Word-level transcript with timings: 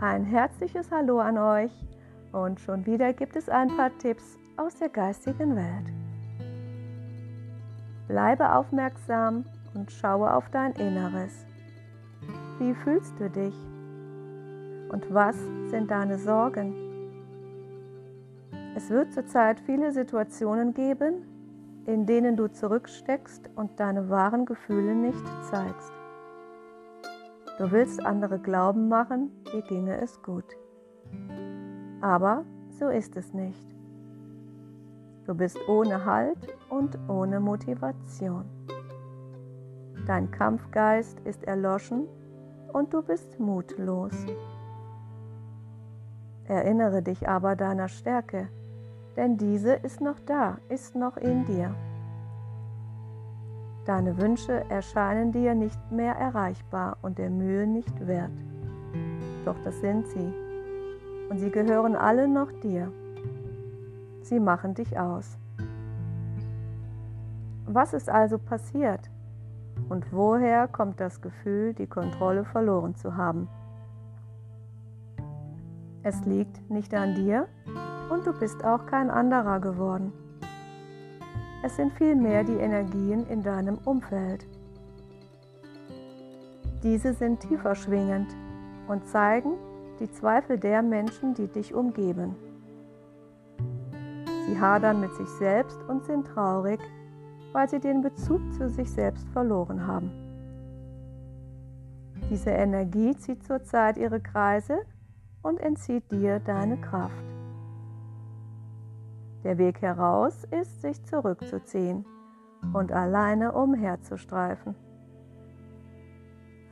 Ein 0.00 0.24
herzliches 0.26 0.92
Hallo 0.92 1.18
an 1.18 1.36
euch 1.38 1.72
und 2.30 2.60
schon 2.60 2.86
wieder 2.86 3.12
gibt 3.12 3.34
es 3.34 3.48
ein 3.48 3.76
paar 3.76 3.90
Tipps 3.98 4.38
aus 4.56 4.76
der 4.78 4.90
geistigen 4.90 5.56
Welt. 5.56 5.92
Bleibe 8.06 8.52
aufmerksam 8.54 9.44
und 9.74 9.90
schaue 9.90 10.32
auf 10.32 10.50
dein 10.50 10.74
Inneres. 10.74 11.44
Wie 12.60 12.74
fühlst 12.74 13.18
du 13.18 13.28
dich? 13.28 13.54
Und 14.88 15.12
was 15.12 15.34
sind 15.66 15.90
deine 15.90 16.16
Sorgen? 16.16 16.76
Es 18.76 18.90
wird 18.90 19.12
zurzeit 19.12 19.58
viele 19.58 19.90
Situationen 19.90 20.74
geben, 20.74 21.24
in 21.86 22.06
denen 22.06 22.36
du 22.36 22.46
zurücksteckst 22.46 23.50
und 23.56 23.80
deine 23.80 24.08
wahren 24.08 24.46
Gefühle 24.46 24.94
nicht 24.94 25.26
zeigst. 25.50 25.97
Du 27.58 27.72
willst 27.72 28.04
andere 28.06 28.38
glauben 28.38 28.88
machen, 28.88 29.32
dir 29.52 29.62
ginge 29.62 30.00
es 30.00 30.22
gut. 30.22 30.56
Aber 32.00 32.44
so 32.78 32.88
ist 32.88 33.16
es 33.16 33.34
nicht. 33.34 33.66
Du 35.26 35.34
bist 35.34 35.58
ohne 35.68 36.04
Halt 36.04 36.38
und 36.70 36.96
ohne 37.08 37.40
Motivation. 37.40 38.44
Dein 40.06 40.30
Kampfgeist 40.30 41.18
ist 41.24 41.42
erloschen 41.44 42.06
und 42.72 42.94
du 42.94 43.02
bist 43.02 43.40
mutlos. 43.40 44.14
Erinnere 46.44 47.02
dich 47.02 47.28
aber 47.28 47.56
deiner 47.56 47.88
Stärke, 47.88 48.48
denn 49.16 49.36
diese 49.36 49.74
ist 49.74 50.00
noch 50.00 50.20
da, 50.20 50.58
ist 50.68 50.94
noch 50.94 51.16
in 51.16 51.44
dir. 51.44 51.74
Deine 53.88 54.18
Wünsche 54.18 54.68
erscheinen 54.68 55.32
dir 55.32 55.54
nicht 55.54 55.90
mehr 55.90 56.14
erreichbar 56.14 56.98
und 57.00 57.16
der 57.16 57.30
Mühe 57.30 57.66
nicht 57.66 58.06
wert. 58.06 58.30
Doch 59.46 59.56
das 59.64 59.80
sind 59.80 60.06
sie. 60.08 60.30
Und 61.30 61.38
sie 61.38 61.50
gehören 61.50 61.96
alle 61.96 62.28
noch 62.28 62.52
dir. 62.60 62.92
Sie 64.20 64.40
machen 64.40 64.74
dich 64.74 64.98
aus. 64.98 65.38
Was 67.64 67.94
ist 67.94 68.10
also 68.10 68.36
passiert? 68.36 69.08
Und 69.88 70.12
woher 70.12 70.68
kommt 70.68 71.00
das 71.00 71.22
Gefühl, 71.22 71.72
die 71.72 71.86
Kontrolle 71.86 72.44
verloren 72.44 72.94
zu 72.94 73.16
haben? 73.16 73.48
Es 76.02 76.26
liegt 76.26 76.70
nicht 76.70 76.92
an 76.92 77.14
dir 77.14 77.48
und 78.10 78.26
du 78.26 78.38
bist 78.38 78.62
auch 78.66 78.84
kein 78.84 79.08
anderer 79.08 79.60
geworden. 79.60 80.12
Es 81.62 81.74
sind 81.74 81.92
vielmehr 81.94 82.44
die 82.44 82.56
Energien 82.56 83.26
in 83.26 83.42
deinem 83.42 83.78
Umfeld. 83.84 84.46
Diese 86.82 87.12
sind 87.12 87.40
tiefer 87.40 87.74
schwingend 87.74 88.28
und 88.86 89.06
zeigen 89.06 89.54
die 89.98 90.10
Zweifel 90.10 90.58
der 90.58 90.82
Menschen, 90.82 91.34
die 91.34 91.48
dich 91.48 91.74
umgeben. 91.74 92.36
Sie 94.46 94.58
hadern 94.60 95.00
mit 95.00 95.12
sich 95.14 95.28
selbst 95.28 95.82
und 95.88 96.04
sind 96.04 96.28
traurig, 96.28 96.80
weil 97.52 97.68
sie 97.68 97.80
den 97.80 98.02
Bezug 98.02 98.40
zu 98.54 98.68
sich 98.68 98.90
selbst 98.90 99.28
verloren 99.30 99.84
haben. 99.84 100.12
Diese 102.30 102.50
Energie 102.50 103.16
zieht 103.16 103.42
zurzeit 103.42 103.96
ihre 103.96 104.20
Kreise 104.20 104.78
und 105.42 105.58
entzieht 105.60 106.10
dir 106.12 106.38
deine 106.40 106.76
Kraft. 106.80 107.27
Der 109.44 109.58
Weg 109.58 109.82
heraus 109.82 110.44
ist, 110.50 110.82
sich 110.82 111.02
zurückzuziehen 111.04 112.04
und 112.72 112.92
alleine 112.92 113.52
umherzustreifen. 113.52 114.74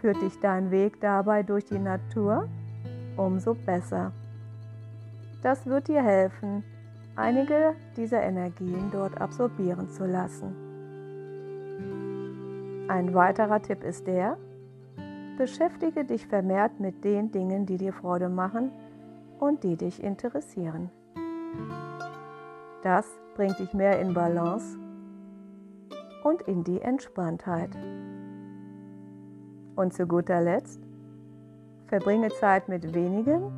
Führt 0.00 0.20
dich 0.22 0.38
dein 0.40 0.70
Weg 0.70 1.00
dabei 1.00 1.42
durch 1.42 1.64
die 1.64 1.78
Natur, 1.78 2.48
umso 3.16 3.54
besser. 3.54 4.12
Das 5.42 5.66
wird 5.66 5.88
dir 5.88 6.02
helfen, 6.02 6.64
einige 7.16 7.74
dieser 7.96 8.22
Energien 8.22 8.90
dort 8.90 9.20
absorbieren 9.20 9.88
zu 9.88 10.04
lassen. 10.04 10.54
Ein 12.88 13.14
weiterer 13.14 13.62
Tipp 13.62 13.84
ist 13.84 14.06
der, 14.06 14.36
beschäftige 15.38 16.04
dich 16.04 16.26
vermehrt 16.26 16.80
mit 16.80 17.04
den 17.04 17.30
Dingen, 17.30 17.64
die 17.64 17.78
dir 17.78 17.92
Freude 17.92 18.28
machen 18.28 18.70
und 19.38 19.62
die 19.64 19.76
dich 19.76 20.02
interessieren. 20.02 20.90
Das 22.82 23.06
bringt 23.34 23.58
dich 23.58 23.74
mehr 23.74 24.00
in 24.00 24.14
Balance 24.14 24.78
und 26.24 26.40
in 26.42 26.64
die 26.64 26.80
Entspanntheit. 26.80 27.76
Und 29.76 29.92
zu 29.92 30.06
guter 30.06 30.40
Letzt, 30.40 30.80
verbringe 31.88 32.30
Zeit 32.30 32.70
mit 32.70 32.94
wenigen, 32.94 33.52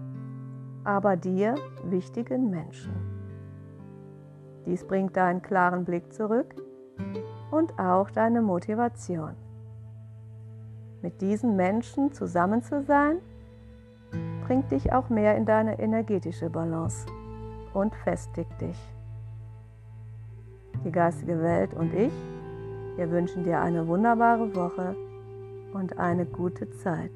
aber 0.82 1.16
dir 1.16 1.54
wichtigen 1.84 2.50
Menschen. 2.50 2.92
Dies 4.66 4.84
bringt 4.84 5.16
deinen 5.16 5.40
klaren 5.40 5.84
Blick 5.84 6.12
zurück 6.12 6.56
und 7.52 7.78
auch 7.78 8.10
deine 8.10 8.42
Motivation. 8.42 9.36
Mit 11.00 11.20
diesen 11.20 11.54
Menschen 11.54 12.12
zusammen 12.12 12.62
zu 12.62 12.82
sein, 12.82 13.18
bringt 14.46 14.72
dich 14.72 14.92
auch 14.92 15.08
mehr 15.10 15.36
in 15.36 15.46
deine 15.46 15.78
energetische 15.78 16.50
Balance 16.50 17.06
und 17.72 17.94
festigt 17.94 18.60
dich 18.60 18.78
die 20.84 20.93
geistige 20.93 21.41
Welt 21.43 21.75
und 21.75 21.94
ich, 21.94 22.12
wir 22.97 23.10
wünschen 23.10 23.44
dir 23.44 23.60
eine 23.60 23.87
wunderbare 23.87 24.54
Woche 24.54 24.94
und 25.72 25.98
eine 25.98 26.26
gute 26.26 26.70
Zeit. 26.70 27.12